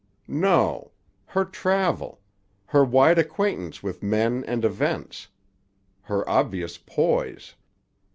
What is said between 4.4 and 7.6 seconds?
and events. Her obvious poise."